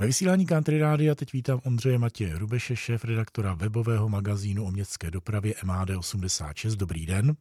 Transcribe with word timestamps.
Ve 0.00 0.06
vysílání 0.06 0.46
Country 0.46 0.80
Rádia 0.80 1.14
teď 1.14 1.32
vítám 1.32 1.60
Ondřeje 1.66 1.98
Matěje 1.98 2.30
Hrubeše, 2.30 2.76
šéf 2.76 3.04
redaktora 3.04 3.54
webového 3.54 4.08
magazínu 4.08 4.66
o 4.66 4.70
městské 4.70 5.10
dopravě 5.10 5.52
MAD86. 5.52 6.78
Dobrý 6.78 7.06
den. 7.06 7.32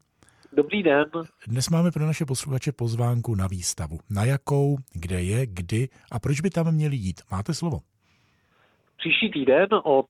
Dobrý 0.53 0.83
den. 0.83 1.05
Dnes 1.47 1.69
máme 1.69 1.91
pro 1.91 2.05
naše 2.05 2.25
posluchače 2.25 2.71
pozvánku 2.71 3.35
na 3.35 3.47
výstavu. 3.47 3.97
Na 4.09 4.25
jakou, 4.25 4.77
kde 4.93 5.21
je, 5.21 5.45
kdy 5.45 5.87
a 6.11 6.19
proč 6.19 6.41
by 6.41 6.49
tam 6.49 6.71
měli 6.71 6.95
jít? 6.95 7.21
Máte 7.31 7.53
slovo. 7.53 7.79
Příští 8.97 9.31
týden 9.31 9.67
od 9.83 10.05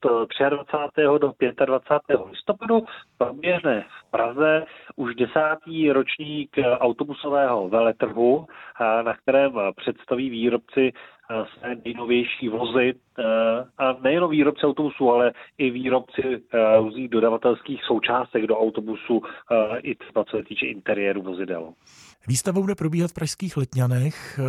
23. 0.50 1.02
do 1.20 1.34
25. 1.66 2.20
listopadu 2.30 2.86
proběhne 3.18 3.82
v 3.82 4.12
Praze 4.12 4.66
už 4.96 5.16
desátý 5.16 5.92
ročník 5.92 6.58
autobusového 6.80 7.70
veletrhu, 7.70 8.48
na 8.80 9.14
kterém 9.14 9.52
představí 9.76 10.30
výrobci 10.30 10.92
své 11.28 11.76
nejnovější 11.86 12.50
vozy 12.50 12.94
a 13.78 13.94
nejenom 14.04 14.32
výrobci 14.32 14.66
autobusů, 14.66 15.10
ale 15.12 15.34
i 15.58 15.70
výrobci 15.70 16.22
různých 16.80 17.10
dodavatelských 17.10 17.84
součástek 17.84 18.48
do 18.48 18.58
autobusu, 18.58 19.22
i 19.82 19.96
třeba 19.96 20.26
co 20.26 20.38
se 20.38 20.44
týče 20.44 20.66
interiéru 20.66 21.22
vozidel. 21.22 21.74
Výstava 22.28 22.62
bude 22.62 22.76
probíhat 22.76 23.12
v 23.12 23.14
pražských 23.14 23.58
Letňanech. 23.58 24.40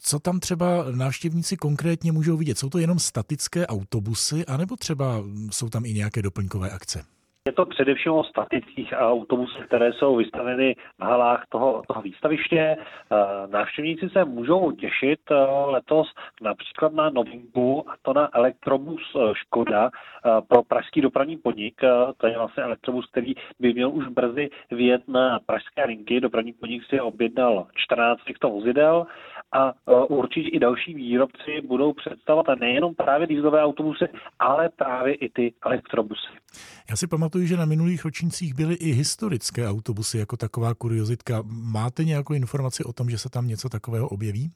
Co 0.00 0.18
tam 0.18 0.40
třeba 0.40 0.84
návštěvníci 0.96 1.56
konkrétně 1.56 2.12
můžou 2.12 2.36
vidět? 2.36 2.58
Jsou 2.58 2.70
to 2.70 2.78
jenom 2.78 2.98
statické 2.98 3.66
autobusy, 3.66 4.46
anebo 4.46 4.76
třeba 4.76 5.24
jsou 5.50 5.68
tam 5.68 5.84
i 5.84 5.92
nějaké 5.92 6.22
doplňkové 6.22 6.70
akce? 6.70 7.04
Je 7.48 7.52
to 7.52 7.66
především 7.66 8.12
o 8.12 8.24
statických 8.24 8.92
autobusech, 8.96 9.66
které 9.66 9.92
jsou 9.92 10.16
vystaveny 10.16 10.76
v 10.98 11.02
halách 11.02 11.44
toho, 11.48 11.82
toho 11.88 12.02
výstaviště. 12.02 12.76
Návštěvníci 13.46 14.08
se 14.08 14.24
můžou 14.24 14.70
těšit 14.72 15.20
letos 15.64 16.08
například 16.42 16.92
na 16.92 17.10
novinku, 17.10 17.90
a 17.90 17.94
to 18.02 18.12
na 18.14 18.28
elektrobus 18.32 19.16
Škoda 19.32 19.90
pro 20.48 20.62
pražský 20.62 21.00
dopravní 21.00 21.36
podnik. 21.36 21.80
To 22.16 22.26
je 22.26 22.38
vlastně 22.38 22.62
elektrobus, 22.62 23.06
který 23.10 23.34
by 23.60 23.74
měl 23.74 23.90
už 23.90 24.08
brzy 24.08 24.50
vyjet 24.70 25.08
na 25.08 25.40
pražské 25.46 25.84
linky. 25.84 26.20
Dopravní 26.20 26.52
podnik 26.52 26.84
si 26.84 27.00
objednal 27.00 27.66
14 27.74 28.24
těchto 28.24 28.50
vozidel 28.50 29.06
a 29.52 29.72
určitě 30.10 30.48
i 30.48 30.58
další 30.58 30.94
výrobci 30.94 31.60
budou 31.68 31.92
představovat 31.92 32.58
nejenom 32.60 32.94
právě 32.94 33.26
dýzlové 33.26 33.62
autobusy, 33.62 34.04
ale 34.38 34.68
právě 34.68 35.14
i 35.14 35.28
ty 35.28 35.52
elektrobusy. 35.66 36.28
Já 36.90 36.96
si 36.96 37.06
pamatuju, 37.06 37.46
že 37.46 37.56
na 37.56 37.64
minulých 37.64 38.04
ročnících 38.04 38.54
byly 38.54 38.74
i 38.74 38.92
historické 38.92 39.68
autobusy 39.68 40.18
jako 40.18 40.36
taková 40.36 40.74
kuriozitka. 40.74 41.42
Máte 41.46 42.04
nějakou 42.04 42.34
informaci 42.34 42.84
o 42.84 42.92
tom, 42.92 43.10
že 43.10 43.18
se 43.18 43.30
tam 43.30 43.48
něco 43.48 43.68
takového 43.68 44.08
objeví? 44.08 44.50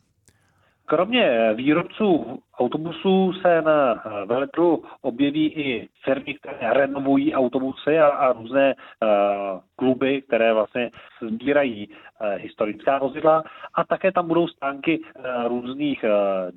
Kromě 0.87 1.55
výrobců 1.55 2.39
autobusů 2.59 3.33
se 3.33 3.63
na 3.63 4.03
veletru 4.27 4.85
objeví 5.01 5.47
i 5.47 5.89
firmy, 6.05 6.35
které 6.35 6.75
renovují 6.75 7.35
autobusy 7.35 7.99
a, 7.99 8.07
a 8.07 8.33
různé 8.33 8.75
uh, 8.75 9.61
kluby, 9.77 10.23
které 10.23 10.55
vlastně 10.55 10.91
sbírají 11.29 11.89
uh, 11.89 12.27
historická 12.43 12.99
vozidla 12.99 13.43
a 13.75 13.85
také 13.85 14.13
tam 14.13 14.29
budou 14.29 14.49
stánky 14.49 15.01
uh, 15.01 15.49
různých 15.49 16.05
uh, 16.05 16.11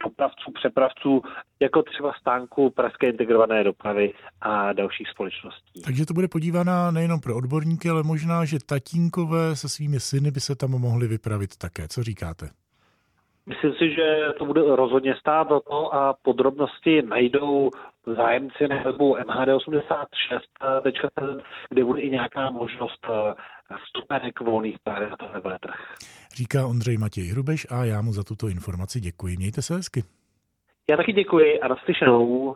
dopravců, 0.03 0.51
přepravců, 0.53 1.21
jako 1.59 1.83
třeba 1.83 2.13
stánku 2.19 2.69
Pražské 2.69 3.09
integrované 3.09 3.63
dopravy 3.63 4.13
a 4.41 4.73
dalších 4.73 5.07
společností. 5.09 5.81
Takže 5.85 6.05
to 6.05 6.13
bude 6.13 6.27
podívaná 6.27 6.91
nejenom 6.91 7.19
pro 7.19 7.35
odborníky, 7.35 7.89
ale 7.89 8.03
možná, 8.03 8.45
že 8.45 8.57
tatínkové 8.65 9.55
se 9.55 9.69
svými 9.69 9.99
syny 9.99 10.31
by 10.31 10.39
se 10.39 10.55
tam 10.55 10.71
mohli 10.71 11.07
vypravit 11.07 11.57
také. 11.57 11.87
Co 11.87 12.03
říkáte? 12.03 12.64
Myslím 13.49 13.73
si, 13.73 13.89
že 13.89 14.19
to 14.37 14.45
bude 14.45 14.75
rozhodně 14.75 15.15
stát 15.15 15.49
za 15.49 15.59
to 15.59 15.93
a 15.93 16.13
podrobnosti 16.13 17.01
najdou 17.01 17.69
zájemci 18.05 18.67
na 18.67 18.83
webu 18.83 19.15
mhd86.cz, 19.15 21.43
kde 21.69 21.83
bude 21.83 22.01
i 22.01 22.09
nějaká 22.09 22.49
možnost 22.49 23.07
eh, 23.09 23.33
vstupenek 23.85 24.39
volných 24.39 24.75
právě 24.83 25.09
na 25.09 25.17
tenhle 25.17 25.39
veletrh. 25.39 25.75
Říká 26.35 26.67
Ondřej 26.67 26.97
Matěj 26.97 27.27
Hrubeš 27.27 27.67
a 27.69 27.85
já 27.85 28.01
mu 28.01 28.13
za 28.13 28.23
tuto 28.23 28.47
informaci 28.47 28.99
děkuji. 28.99 29.37
Mějte 29.37 29.61
se 29.61 29.75
hezky. 29.75 30.03
Já 30.89 30.97
taky 30.97 31.13
děkuji 31.13 31.59
a 31.59 31.67
naslyšenou. 31.67 32.55